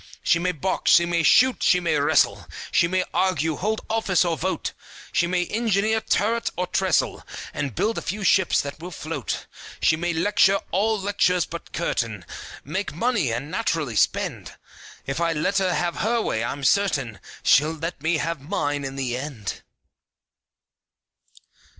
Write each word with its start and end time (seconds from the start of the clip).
She 0.23 0.39
may 0.39 0.51
box, 0.51 0.89
she 0.93 1.05
may 1.05 1.21
shoot, 1.21 1.61
she 1.61 1.79
may 1.79 1.95
wrestle, 1.99 2.47
She 2.71 2.87
may 2.87 3.05
argue, 3.13 3.55
hold 3.57 3.81
office 3.87 4.25
or 4.25 4.35
vote, 4.35 4.71
She 5.11 5.27
may 5.27 5.45
engineer 5.45 6.01
turret 6.01 6.49
or 6.57 6.65
trestle, 6.65 7.23
And 7.53 7.75
build 7.75 7.99
a 7.99 8.01
few 8.01 8.23
ships 8.23 8.61
that 8.61 8.79
will 8.79 8.89
float. 8.89 9.45
She 9.79 9.95
may 9.95 10.11
lecture 10.11 10.59
(all 10.71 10.99
lectures 10.99 11.45
but 11.45 11.71
curtain) 11.71 12.25
Make 12.63 12.95
money, 12.95 13.31
and 13.31 13.51
naturally 13.51 13.95
spend, 13.95 14.53
If 15.05 15.21
I 15.21 15.33
let 15.33 15.59
her 15.59 15.71
have 15.75 15.97
her 15.97 16.19
way, 16.19 16.43
I'm 16.43 16.63
certain 16.63 17.19
She'll 17.43 17.75
let 17.75 18.01
me 18.01 18.17
have 18.17 18.41
mine 18.41 18.83
in 18.83 18.95
the 18.95 19.15
end! 19.15 19.61